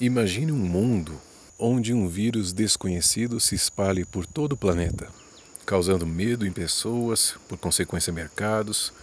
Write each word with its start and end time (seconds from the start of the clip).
Imagine 0.00 0.50
um 0.50 0.56
mundo 0.56 1.20
onde 1.58 1.92
um 1.92 2.08
vírus 2.08 2.54
desconhecido 2.54 3.38
se 3.38 3.54
espalhe 3.54 4.06
por 4.06 4.24
todo 4.24 4.54
o 4.54 4.56
planeta, 4.56 5.06
causando 5.66 6.06
medo 6.06 6.46
em 6.46 6.50
pessoas, 6.50 7.34
por 7.46 7.58
consequência 7.58 8.10
mercados, 8.10 8.94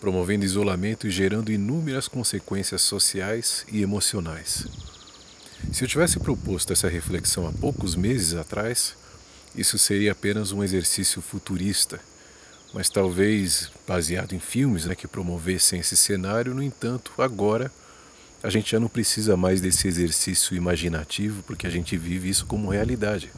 promovendo 0.00 0.44
isolamento 0.44 1.06
e 1.06 1.10
gerando 1.10 1.52
inúmeras 1.52 2.08
consequências 2.08 2.82
sociais 2.82 3.64
e 3.70 3.80
emocionais. 3.80 4.66
Se 5.72 5.84
eu 5.84 5.88
tivesse 5.88 6.18
proposto 6.18 6.72
essa 6.72 6.88
reflexão 6.88 7.46
há 7.46 7.52
poucos 7.52 7.94
meses 7.94 8.34
atrás, 8.34 8.96
isso 9.54 9.78
seria 9.78 10.10
apenas 10.10 10.50
um 10.50 10.64
exercício 10.64 11.22
futurista, 11.22 12.00
mas 12.74 12.88
talvez 12.88 13.70
baseado 13.86 14.32
em 14.32 14.40
filmes 14.40 14.84
né, 14.84 14.96
que 14.96 15.06
promovessem 15.06 15.78
esse 15.78 15.96
cenário, 15.96 16.52
no 16.52 16.62
entanto, 16.62 17.12
agora 17.18 17.70
a 18.42 18.48
gente 18.48 18.70
já 18.70 18.80
não 18.80 18.88
precisa 18.88 19.36
mais 19.36 19.60
desse 19.60 19.86
exercício 19.86 20.56
imaginativo, 20.56 21.42
porque 21.42 21.66
a 21.66 21.70
gente 21.70 21.96
vive 21.96 22.28
isso 22.28 22.46
como 22.46 22.70
realidade. 22.70 23.30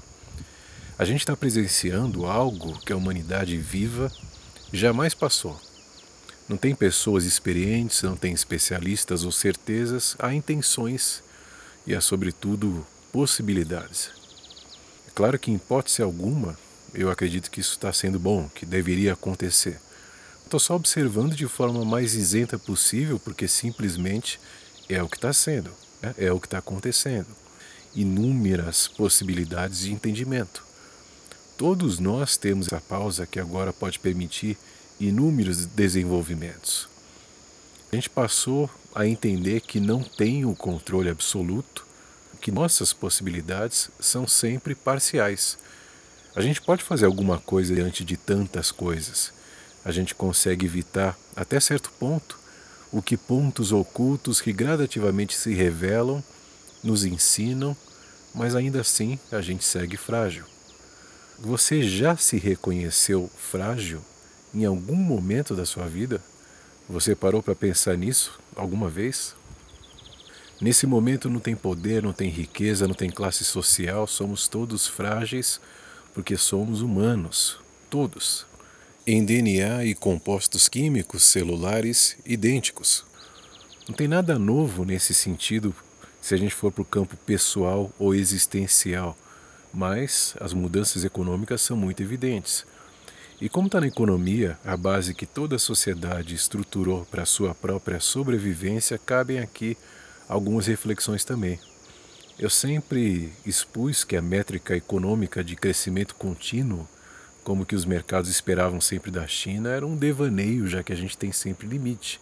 A 0.99 1.05
gente 1.05 1.21
está 1.21 1.37
presenciando 1.37 2.27
algo 2.27 2.79
que 2.81 2.93
a 2.93 2.97
humanidade 2.97 3.57
viva 3.57 4.13
jamais 4.73 5.15
passou. 5.15 5.61
Não 6.49 6.57
tem 6.57 6.75
pessoas 6.75 7.25
experientes, 7.25 8.03
não 8.03 8.17
tem 8.17 8.33
especialistas 8.33 9.25
ou 9.25 9.33
certezas, 9.33 10.15
há 10.19 10.33
intenções 10.35 11.23
e 11.87 11.95
há, 11.95 12.01
sobretudo, 12.01 12.87
possibilidades. 13.11 14.11
É 15.09 15.11
claro 15.15 15.39
que, 15.39 15.51
em 15.51 15.55
hipótese 15.55 16.03
alguma, 16.03 16.57
eu 16.95 17.11
acredito 17.11 17.51
que 17.51 17.61
isso 17.61 17.73
está 17.73 17.93
sendo 17.93 18.19
bom, 18.19 18.49
que 18.55 18.65
deveria 18.65 19.15
acontecer. 19.15 19.81
Estou 20.45 20.61
só 20.61 20.77
observando 20.77 21.35
de 21.35 21.47
forma 21.47 21.85
mais 21.85 22.15
isenta 22.15 22.59
possível, 22.59 23.19
porque 23.19 23.49
simplesmente 23.49 24.39
é 24.95 25.03
o 25.03 25.09
que 25.09 25.17
está 25.17 25.33
sendo, 25.33 25.71
né? 26.01 26.15
é 26.19 26.33
o 26.33 26.41
que 26.41 26.47
está 26.47 26.59
acontecendo. 26.59 27.29
Inúmeras 27.95 28.89
possibilidades 28.89 29.81
de 29.81 29.93
entendimento. 29.93 30.65
Todos 31.57 31.99
nós 31.99 32.37
temos 32.37 32.67
essa 32.67 32.81
pausa 32.81 33.27
que 33.27 33.39
agora 33.39 33.73
pode 33.73 33.99
permitir 33.99 34.57
inúmeros 34.99 35.67
desenvolvimentos. 35.67 36.89
A 37.91 37.95
gente 37.95 38.09
passou 38.09 38.71
a 38.95 39.07
entender 39.07 39.61
que 39.61 39.79
não 39.79 40.03
tem 40.03 40.45
o 40.45 40.55
controle 40.55 41.11
absoluto, 41.11 41.87
que 42.41 42.51
nossas 42.51 42.93
possibilidades 42.93 43.91
são 44.01 44.27
sempre 44.27 44.75
parciais. 44.75 45.59
A 46.35 46.41
gente 46.41 46.61
pode 46.61 46.83
fazer 46.83 47.05
alguma 47.05 47.39
coisa 47.39 47.75
diante 47.75 48.05
de 48.05 48.17
tantas 48.17 48.73
coisas. 48.73 49.33
A 49.85 49.93
gente 49.93 50.15
consegue 50.15 50.67
evitar, 50.67 51.17
até 51.37 51.61
certo 51.61 51.91
ponto, 51.99 52.39
o 52.93 53.01
que 53.01 53.17
pontos 53.17 53.73
ocultos 53.73 54.41
que 54.41 54.53
gradativamente 54.53 55.35
se 55.35 55.55
revelam 55.55 56.23
nos 56.85 57.05
ensinam, 57.05 57.75
mas 58.35 58.55
ainda 58.55 58.81
assim 58.83 59.19
a 59.31 59.41
gente 59.41 59.65
segue 59.65 59.97
frágil. 59.97 60.45
Você 61.39 61.83
já 61.83 62.17
se 62.17 62.39
reconheceu 62.39 63.31
frágil 63.37 64.03
em 64.55 64.65
algum 64.65 64.95
momento 64.95 65.57
da 65.57 65.65
sua 65.65 65.89
vida? 65.89 66.23
Você 66.89 67.17
parou 67.17 67.43
para 67.43 67.55
pensar 67.55 67.97
nisso 67.97 68.39
alguma 68.55 68.91
vez? 68.91 69.35
Nesse 70.61 70.87
momento 70.87 71.31
não 71.31 71.41
tem 71.41 71.57
poder, 71.57 72.03
não 72.03 72.13
tem 72.13 72.29
riqueza, 72.29 72.87
não 72.87 72.95
tem 72.95 73.11
classe 73.11 73.43
social, 73.43 74.07
somos 74.07 74.47
todos 74.47 74.87
frágeis 74.87 75.61
porque 76.15 76.37
somos 76.37 76.83
humanos, 76.83 77.59
todos 77.89 78.47
em 79.05 79.25
DNA 79.25 79.85
e 79.85 79.95
compostos 79.95 80.69
químicos 80.69 81.25
celulares 81.25 82.17
idênticos. 82.25 83.05
Não 83.89 83.97
tem 83.97 84.07
nada 84.07 84.39
novo 84.39 84.85
nesse 84.85 85.13
sentido 85.13 85.75
se 86.21 86.35
a 86.35 86.37
gente 86.37 86.55
for 86.55 86.71
para 86.71 86.83
o 86.83 86.85
campo 86.85 87.17
pessoal 87.17 87.91
ou 87.99 88.15
existencial, 88.15 89.17
mas 89.75 90.37
as 90.39 90.53
mudanças 90.53 91.05
econômicas 91.05 91.61
são 91.63 91.77
muito 91.77 92.01
evidentes. 92.01 92.65
E 93.41 93.49
como 93.49 93.67
está 93.67 93.81
na 93.81 93.89
economia, 93.89 94.57
a 94.65 94.77
base 94.77 95.15
que 95.15 95.27
toda 95.27 95.57
a 95.57 95.59
sociedade 95.59 96.37
estruturou 96.37 97.05
para 97.07 97.27
sua 97.27 97.53
própria 97.57 97.99
sobrevivência, 97.99 98.97
cabem 98.99 99.41
aqui 99.41 99.77
algumas 100.29 100.69
reflexões 100.69 101.25
também. 101.25 101.59
Eu 102.39 102.49
sempre 102.49 103.33
expus 103.45 104.05
que 104.05 104.17
a 104.17 104.23
métrica 104.23 104.77
econômica 104.77 105.43
de 105.43 105.57
crescimento 105.57 106.15
contínuo 106.15 106.87
como 107.45 107.67
que 107.67 107.75
os 107.75 107.85
mercados 107.85 108.31
esperavam 108.31 108.81
sempre 108.81 109.11
da 109.11 109.27
China, 109.27 109.71
era 109.71 109.87
um 109.87 109.97
devaneio, 109.97 110.67
já 110.67 110.83
que 110.83 110.93
a 110.93 110.97
gente 110.97 111.17
tem 111.17 111.33
sempre 111.33 111.67
limite. 111.67 112.21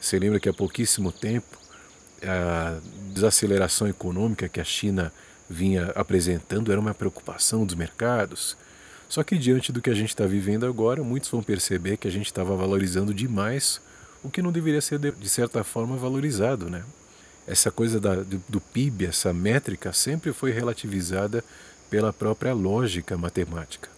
Você 0.00 0.18
lembra 0.18 0.40
que 0.40 0.48
há 0.48 0.52
pouquíssimo 0.52 1.12
tempo 1.12 1.58
a 2.22 2.78
desaceleração 3.12 3.88
econômica 3.88 4.48
que 4.48 4.60
a 4.60 4.64
China 4.64 5.12
vinha 5.48 5.92
apresentando 5.94 6.72
era 6.72 6.80
uma 6.80 6.94
preocupação 6.94 7.64
dos 7.64 7.74
mercados. 7.74 8.56
Só 9.08 9.22
que 9.22 9.38
diante 9.38 9.70
do 9.70 9.80
que 9.80 9.90
a 9.90 9.94
gente 9.94 10.08
está 10.08 10.26
vivendo 10.26 10.66
agora, 10.66 11.02
muitos 11.02 11.30
vão 11.30 11.42
perceber 11.42 11.96
que 11.96 12.08
a 12.08 12.10
gente 12.10 12.26
estava 12.26 12.56
valorizando 12.56 13.14
demais 13.14 13.80
o 14.22 14.30
que 14.30 14.42
não 14.42 14.50
deveria 14.50 14.80
ser 14.80 14.98
de 14.98 15.28
certa 15.28 15.62
forma 15.62 15.96
valorizado, 15.96 16.68
né? 16.68 16.82
Essa 17.46 17.70
coisa 17.70 18.00
da, 18.00 18.16
do, 18.16 18.42
do 18.48 18.60
PIB, 18.60 19.06
essa 19.06 19.32
métrica 19.32 19.92
sempre 19.92 20.32
foi 20.32 20.50
relativizada 20.50 21.44
pela 21.88 22.12
própria 22.12 22.52
lógica 22.52 23.16
matemática. 23.16 23.95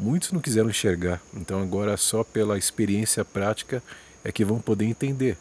Muitos 0.00 0.32
não 0.32 0.40
quiseram 0.40 0.70
enxergar, 0.70 1.20
então 1.34 1.60
agora 1.60 1.94
só 1.94 2.24
pela 2.24 2.56
experiência 2.56 3.22
prática 3.22 3.82
é 4.24 4.32
que 4.32 4.46
vão 4.46 4.58
poder 4.58 4.86
entender 4.86 5.36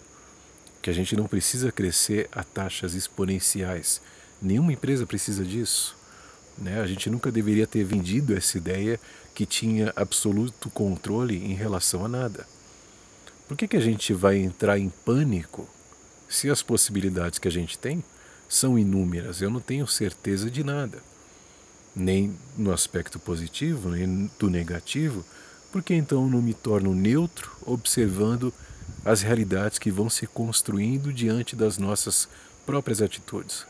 que 0.82 0.90
a 0.90 0.94
gente 0.94 1.16
não 1.16 1.28
precisa 1.28 1.72
crescer 1.72 2.28
a 2.30 2.44
taxas 2.44 2.94
exponenciais. 2.94 4.02
Nenhuma 4.42 4.74
empresa 4.74 5.06
precisa 5.06 5.46
disso. 5.46 5.96
Né? 6.58 6.82
A 6.82 6.86
gente 6.86 7.10
nunca 7.10 7.32
deveria 7.32 7.66
ter 7.66 7.86
vendido 7.86 8.36
essa 8.36 8.58
ideia 8.58 9.00
que 9.34 9.46
tinha 9.46 9.94
absoluto 9.96 10.70
controle 10.70 11.38
em 11.38 11.54
relação 11.54 12.04
a 12.04 12.10
nada. 12.10 12.46
Por 13.48 13.56
que, 13.56 13.66
que 13.66 13.78
a 13.78 13.82
gente 13.82 14.14
vai 14.14 14.36
entrar 14.40 14.78
em 14.78 14.90
pânico 14.90 15.70
se 16.28 16.50
as 16.50 16.62
possibilidades 16.62 17.40
que 17.40 17.48
a 17.48 17.52
gente 17.52 17.80
tem 17.80 18.04
são 18.50 18.78
inúmeras? 18.78 19.42
Eu 19.42 19.50
não 19.50 19.62
tenho 19.62 19.88
certeza 19.88 20.52
de 20.52 20.66
nada 20.66 21.02
nem 21.96 22.38
no 22.58 22.72
aspecto 22.72 23.20
positivo, 23.20 23.90
nem 23.90 24.30
do 24.40 24.50
negativo, 24.50 25.26
porque 25.72 25.94
então 25.94 26.30
não 26.30 26.42
me 26.42 26.54
torno 26.54 26.96
neutro 26.96 27.52
observando 27.66 28.54
as 29.06 29.22
realidades 29.22 29.80
que 29.80 29.92
vão 29.92 30.10
se 30.10 30.28
construindo 30.28 31.14
diante 31.14 31.56
das 31.56 31.78
nossas 31.78 32.28
próprias 32.66 33.02
atitudes? 33.02 33.66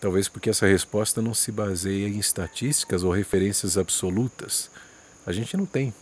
Talvez 0.00 0.28
porque 0.28 0.50
essa 0.50 0.66
resposta 0.66 1.22
não 1.22 1.34
se 1.34 1.50
baseia 1.50 2.06
em 2.08 2.18
estatísticas 2.18 3.02
ou 3.02 3.10
referências 3.10 3.78
absolutas. 3.78 4.70
A 5.26 5.32
gente 5.32 5.56
não 5.56 5.66
tem 5.66 5.92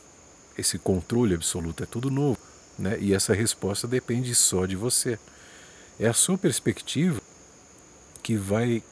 esse 0.59 0.79
controle 0.79 1.35
absoluto, 1.35 1.83
é 1.83 1.87
tudo 1.87 2.11
novo, 2.11 2.39
né? 2.79 2.99
E 3.01 3.15
essa 3.15 3.33
resposta 3.33 3.87
depende 3.87 4.35
só 4.35 4.67
de 4.67 4.77
você. 4.77 5.19
É 5.99 6.09
a 6.09 6.13
sua 6.13 6.37
perspectiva 6.37 7.21
que 8.23 8.37
vai 8.37 8.83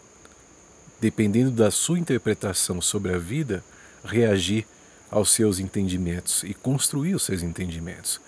dependendo 1.03 1.51
da 1.51 1.69
sua 1.69 1.99
interpretação 1.99 2.81
sobre 2.81 3.13
a 3.13 3.19
vida, 3.19 3.65
reagir 4.05 4.65
aos 5.11 5.33
seus 5.33 5.59
entendimentos 5.59 6.45
e 6.45 6.55
construir 6.55 7.17
os 7.17 7.25
seus 7.25 7.43
entendimentos. 7.43 8.21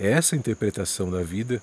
É 0.00 0.10
essa 0.10 0.34
interpretação 0.34 1.12
da 1.12 1.22
vida 1.22 1.62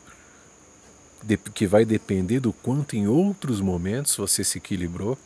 que 1.53 1.67
vai 1.67 1.83
depender 1.83 2.39
do 2.39 2.53
quanto 2.53 2.95
em 2.95 3.05
outros 3.05 3.59
momentos 3.59 4.15
você 4.15 4.45
se 4.45 4.59
equilibrou 4.59 5.17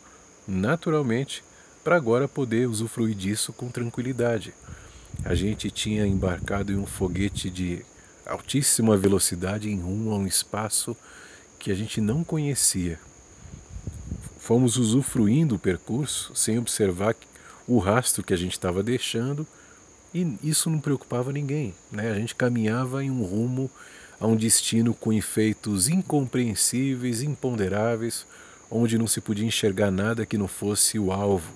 naturalmente 0.48 1.44
para 1.84 1.94
agora 1.94 2.26
poder 2.26 2.68
usufruir 2.68 3.14
disso 3.14 3.52
com 3.52 3.68
tranquilidade. 3.68 4.52
A 5.24 5.36
gente 5.36 5.70
tinha 5.70 6.04
embarcado 6.04 6.72
em 6.72 6.76
um 6.76 6.86
foguete 6.86 7.48
de 7.48 7.86
altíssima 8.26 8.96
velocidade 8.96 9.70
em 9.70 9.78
rumo 9.78 10.10
a 10.10 10.16
um 10.16 10.26
espaço 10.26 10.96
que 11.56 11.70
a 11.70 11.74
gente 11.74 12.00
não 12.00 12.24
conhecia 12.24 12.98
fomos 14.50 14.76
usufruindo 14.76 15.54
o 15.54 15.58
percurso 15.60 16.34
sem 16.34 16.58
observar 16.58 17.14
o 17.68 17.78
rastro 17.78 18.24
que 18.24 18.34
a 18.34 18.36
gente 18.36 18.50
estava 18.50 18.82
deixando 18.82 19.46
e 20.12 20.26
isso 20.42 20.68
não 20.68 20.80
preocupava 20.80 21.32
ninguém. 21.32 21.72
Né? 21.88 22.10
A 22.10 22.16
gente 22.16 22.34
caminhava 22.34 23.04
em 23.04 23.12
um 23.12 23.22
rumo 23.22 23.70
a 24.18 24.26
um 24.26 24.34
destino 24.34 24.92
com 24.92 25.12
efeitos 25.12 25.88
incompreensíveis, 25.88 27.22
imponderáveis, 27.22 28.26
onde 28.68 28.98
não 28.98 29.06
se 29.06 29.20
podia 29.20 29.46
enxergar 29.46 29.92
nada 29.92 30.26
que 30.26 30.36
não 30.36 30.48
fosse 30.48 30.98
o 30.98 31.12
alvo, 31.12 31.52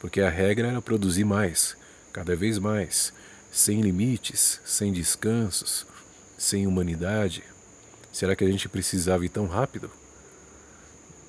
porque 0.00 0.22
a 0.22 0.30
regra 0.30 0.68
era 0.68 0.80
produzir 0.80 1.24
mais, 1.24 1.76
cada 2.14 2.34
vez 2.34 2.58
mais, 2.58 3.12
sem 3.50 3.82
limites, 3.82 4.58
sem 4.64 4.90
descansos, 4.90 5.86
sem 6.38 6.66
humanidade. 6.66 7.42
Será 8.10 8.34
que 8.34 8.42
a 8.42 8.50
gente 8.50 8.70
precisava 8.70 9.22
ir 9.22 9.28
tão 9.28 9.44
rápido? 9.44 9.90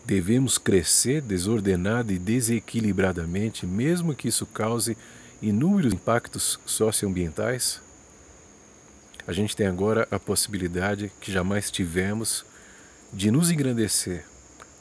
Devemos 0.06 0.58
crescer 0.58 1.22
desordenada 1.22 2.12
e 2.12 2.20
desequilibradamente, 2.20 3.66
mesmo 3.66 4.14
que 4.14 4.28
isso 4.28 4.46
cause 4.46 4.98
inúmeros 5.42 5.94
impactos 5.94 6.60
socioambientais? 6.66 7.82
A 9.26 9.32
gente 9.32 9.56
tem 9.56 9.66
agora 9.66 10.06
a 10.12 10.20
possibilidade 10.20 11.10
que 11.22 11.32
jamais 11.32 11.72
tivemos 11.72 12.46
de 13.14 13.32
nos 13.32 13.50
engrandecer 13.50 14.26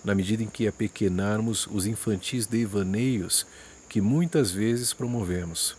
na 0.04 0.14
medida 0.14 0.42
em 0.42 0.48
que 0.48 0.66
apequenarmos 0.66 1.68
os 1.70 1.86
infantis 1.86 2.46
devaneios 2.46 3.46
que 3.88 4.00
muitas 4.00 4.50
vezes 4.50 4.92
promovemos. 4.92 5.76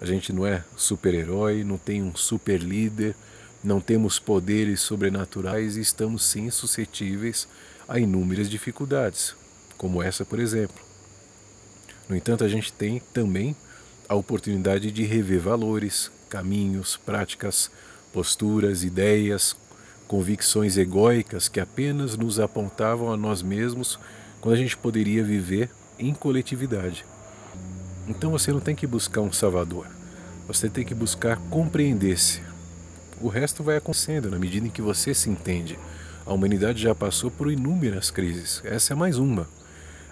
A 0.00 0.06
gente 0.06 0.32
não 0.32 0.44
é 0.44 0.64
super-herói, 0.76 1.62
não 1.62 1.78
tem 1.78 2.02
um 2.02 2.16
super 2.16 2.60
líder, 2.60 3.14
não 3.62 3.80
temos 3.80 4.18
poderes 4.18 4.80
sobrenaturais 4.80 5.76
e 5.76 5.80
estamos 5.80 6.24
sim 6.24 6.50
suscetíveis 6.50 7.46
a 7.88 7.98
inúmeras 7.98 8.48
dificuldades, 8.48 9.34
como 9.76 10.02
essa, 10.02 10.24
por 10.24 10.38
exemplo. 10.38 10.76
No 12.08 12.16
entanto, 12.16 12.42
a 12.42 12.48
gente 12.48 12.72
tem 12.72 13.02
também 13.12 13.54
a 14.08 14.14
oportunidade 14.14 14.90
de 14.90 15.04
rever 15.04 15.40
valores, 15.40 16.10
caminhos, 16.28 16.96
práticas, 16.96 17.70
posturas, 18.12 18.82
ideias, 18.82 19.56
convicções 20.08 20.76
egóicas 20.76 21.48
que 21.48 21.60
apenas 21.60 22.16
nos 22.16 22.40
apontavam 22.40 23.12
a 23.12 23.16
nós 23.16 23.42
mesmos 23.42 23.98
quando 24.40 24.54
a 24.54 24.58
gente 24.58 24.76
poderia 24.76 25.22
viver 25.22 25.70
em 25.98 26.12
coletividade. 26.12 27.04
Então 28.08 28.32
você 28.32 28.50
não 28.50 28.58
tem 28.58 28.74
que 28.74 28.86
buscar 28.86 29.20
um 29.20 29.32
salvador, 29.32 29.86
você 30.48 30.68
tem 30.68 30.84
que 30.84 30.94
buscar 30.94 31.36
compreender-se. 31.48 32.49
O 33.20 33.28
resto 33.28 33.62
vai 33.62 33.76
acontecendo 33.76 34.30
na 34.30 34.38
medida 34.38 34.66
em 34.66 34.70
que 34.70 34.80
você 34.80 35.12
se 35.12 35.28
entende. 35.28 35.78
A 36.24 36.32
humanidade 36.32 36.80
já 36.80 36.94
passou 36.94 37.30
por 37.30 37.52
inúmeras 37.52 38.10
crises, 38.10 38.62
essa 38.64 38.94
é 38.94 38.96
mais 38.96 39.18
uma. 39.18 39.46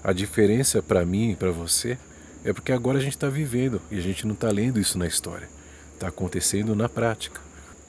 A 0.04 0.12
diferença 0.12 0.82
para 0.82 1.06
mim 1.06 1.30
e 1.30 1.36
para 1.36 1.50
você 1.50 1.96
é 2.44 2.52
porque 2.52 2.70
agora 2.70 2.98
a 2.98 3.00
gente 3.00 3.16
está 3.16 3.30
vivendo 3.30 3.80
e 3.90 3.96
a 3.96 4.00
gente 4.02 4.26
não 4.26 4.34
está 4.34 4.50
lendo 4.50 4.78
isso 4.78 4.98
na 4.98 5.06
história, 5.06 5.48
está 5.94 6.08
acontecendo 6.08 6.76
na 6.76 6.86
prática. 6.86 7.40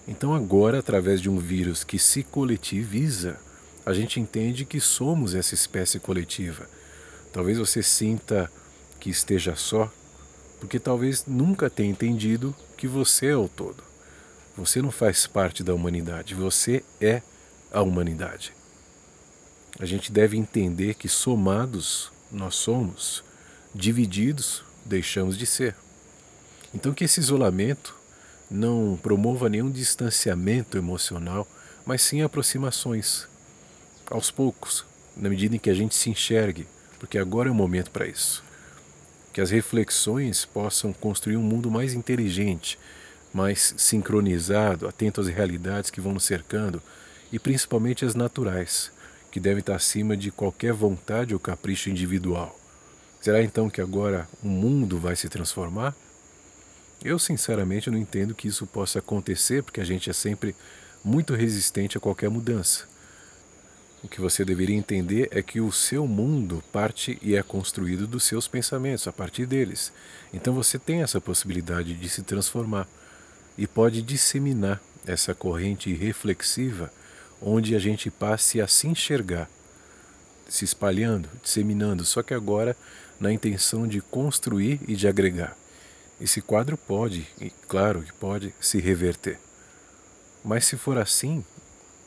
Então, 0.07 0.33
agora, 0.33 0.79
através 0.79 1.19
de 1.19 1.29
um 1.29 1.37
vírus 1.37 1.83
que 1.83 1.99
se 1.99 2.23
coletiviza, 2.23 3.37
a 3.85 3.91
gente 3.91 4.21
entende 4.21 4.63
que 4.63 4.79
somos 4.79 5.35
essa 5.35 5.53
espécie 5.53 5.99
coletiva. 5.99 6.65
Talvez 7.33 7.57
você 7.57 7.83
sinta 7.83 8.49
que 9.01 9.09
esteja 9.09 9.53
só, 9.57 9.91
porque 10.61 10.79
talvez 10.79 11.25
nunca 11.27 11.69
tenha 11.69 11.91
entendido 11.91 12.55
que 12.77 12.87
você 12.87 13.27
é 13.27 13.35
o 13.35 13.49
todo. 13.49 13.88
Você 14.59 14.81
não 14.81 14.91
faz 14.91 15.25
parte 15.25 15.63
da 15.63 15.73
humanidade, 15.73 16.35
você 16.35 16.83
é 16.99 17.21
a 17.71 17.81
humanidade. 17.81 18.51
A 19.79 19.85
gente 19.85 20.11
deve 20.11 20.35
entender 20.35 20.95
que 20.95 21.07
somados 21.07 22.11
nós 22.29 22.55
somos, 22.55 23.23
divididos 23.73 24.61
deixamos 24.83 25.37
de 25.37 25.45
ser. 25.45 25.75
Então, 26.73 26.93
que 26.93 27.05
esse 27.05 27.21
isolamento 27.21 27.95
não 28.51 28.99
promova 29.01 29.47
nenhum 29.47 29.71
distanciamento 29.71 30.77
emocional, 30.77 31.47
mas 31.85 32.01
sim 32.01 32.21
aproximações, 32.21 33.29
aos 34.11 34.29
poucos, 34.29 34.83
na 35.15 35.29
medida 35.29 35.55
em 35.55 35.59
que 35.59 35.69
a 35.69 35.73
gente 35.73 35.95
se 35.95 36.09
enxergue, 36.09 36.67
porque 36.99 37.17
agora 37.17 37.47
é 37.47 37.51
o 37.51 37.55
momento 37.55 37.91
para 37.91 38.05
isso. 38.05 38.43
Que 39.31 39.39
as 39.39 39.51
reflexões 39.51 40.43
possam 40.43 40.91
construir 40.91 41.37
um 41.37 41.43
mundo 41.43 41.71
mais 41.71 41.93
inteligente, 41.93 42.77
mais 43.33 43.73
sincronizado, 43.77 44.87
atento 44.87 45.21
às 45.21 45.27
realidades 45.27 45.89
que 45.89 46.01
vão 46.01 46.13
nos 46.13 46.23
cercando 46.23 46.81
e 47.31 47.37
principalmente 47.37 48.05
as 48.05 48.15
naturais, 48.15 48.91
que 49.31 49.39
devem 49.39 49.59
estar 49.59 49.75
acima 49.75 50.17
de 50.17 50.31
qualquer 50.31 50.73
vontade 50.73 51.33
ou 51.33 51.39
capricho 51.39 51.89
individual. 51.89 52.57
Será 53.21 53.43
então 53.43 53.69
que 53.69 53.81
agora 53.81 54.27
o 54.41 54.47
mundo 54.47 54.97
vai 54.97 55.15
se 55.15 55.29
transformar? 55.29 55.95
Eu, 57.03 57.19
sinceramente, 57.19 57.89
não 57.89 57.97
entendo 57.97 58.35
que 58.35 58.47
isso 58.47 58.65
possa 58.65 58.99
acontecer, 58.99 59.63
porque 59.63 59.79
a 59.79 59.85
gente 59.85 60.09
é 60.09 60.13
sempre 60.13 60.55
muito 61.03 61.33
resistente 61.33 61.97
a 61.97 62.01
qualquer 62.01 62.29
mudança. 62.29 62.87
O 64.01 64.07
que 64.07 64.21
você 64.21 64.45
deveria 64.45 64.75
entender 64.75 65.27
é 65.31 65.41
que 65.41 65.59
o 65.59 65.71
seu 65.71 66.07
mundo 66.07 66.63
parte 66.71 67.19
e 67.21 67.35
é 67.35 67.43
construído 67.43 68.07
dos 68.07 68.23
seus 68.23 68.47
pensamentos, 68.47 69.07
a 69.07 69.13
partir 69.13 69.45
deles. 69.45 69.91
Então 70.33 70.53
você 70.53 70.79
tem 70.79 71.01
essa 71.01 71.19
possibilidade 71.19 71.93
de 71.93 72.09
se 72.09 72.21
transformar 72.23 72.87
e 73.59 73.67
pode 73.67 74.01
disseminar 74.01 74.81
essa 75.05 75.35
corrente 75.35 75.93
reflexiva 75.93 76.89
onde 77.41 77.75
a 77.75 77.79
gente 77.79 78.09
passe 78.09 78.61
a 78.61 78.67
se 78.69 78.87
enxergar, 78.87 79.49
se 80.47 80.63
espalhando, 80.63 81.29
disseminando, 81.43 82.05
só 82.05 82.23
que 82.23 82.33
agora 82.33 82.75
na 83.19 83.33
intenção 83.33 83.85
de 83.85 83.99
construir 83.99 84.79
e 84.87 84.95
de 84.95 85.09
agregar. 85.09 85.57
Esse 86.21 86.41
quadro 86.41 86.77
pode, 86.77 87.27
e 87.39 87.49
claro 87.67 88.01
que 88.01 88.13
pode, 88.13 88.55
se 88.61 88.79
reverter. 88.79 89.37
Mas 90.41 90.63
se 90.63 90.77
for 90.77 90.97
assim, 90.97 91.43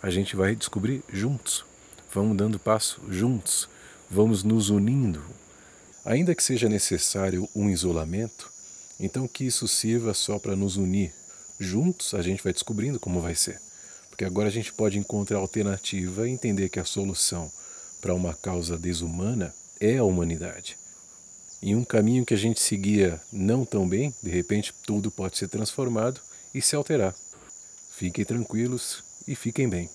a 0.02 0.08
gente 0.08 0.34
vai 0.34 0.56
descobrir 0.56 1.04
juntos. 1.12 1.66
Vamos 2.14 2.34
dando 2.34 2.58
passo 2.58 2.98
juntos, 3.10 3.68
vamos 4.10 4.42
nos 4.42 4.70
unindo. 4.70 5.22
Ainda 6.02 6.34
que 6.34 6.42
seja 6.42 6.66
necessário 6.66 7.46
um 7.54 7.68
isolamento, 7.68 8.50
então 8.98 9.28
que 9.28 9.44
isso 9.44 9.68
sirva 9.68 10.14
só 10.14 10.38
para 10.38 10.56
nos 10.56 10.78
unir. 10.78 11.12
Juntos 11.62 12.14
a 12.14 12.22
gente 12.22 12.42
vai 12.42 12.52
descobrindo 12.52 13.00
como 13.00 13.20
vai 13.20 13.34
ser. 13.34 13.60
Porque 14.08 14.24
agora 14.24 14.48
a 14.48 14.52
gente 14.52 14.72
pode 14.72 14.98
encontrar 14.98 15.38
alternativa 15.38 16.28
e 16.28 16.32
entender 16.32 16.68
que 16.68 16.80
a 16.80 16.84
solução 16.84 17.50
para 18.00 18.14
uma 18.14 18.34
causa 18.34 18.76
desumana 18.76 19.54
é 19.80 19.96
a 19.96 20.04
humanidade 20.04 20.76
em 21.62 21.76
um 21.76 21.84
caminho 21.84 22.26
que 22.26 22.34
a 22.34 22.36
gente 22.36 22.60
seguia 22.60 23.20
não 23.32 23.64
tão 23.64 23.88
bem, 23.88 24.12
de 24.20 24.30
repente 24.30 24.74
tudo 24.84 25.12
pode 25.12 25.38
ser 25.38 25.48
transformado 25.48 26.20
e 26.52 26.60
se 26.60 26.74
alterar. 26.74 27.14
Fiquem 27.92 28.24
tranquilos 28.24 29.04
e 29.28 29.36
fiquem 29.36 29.68
bem. 29.68 29.88